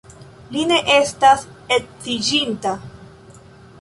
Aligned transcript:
Li 0.53 0.61
ne 0.69 0.79
estas 0.95 1.45
edziĝinta. 1.77 2.77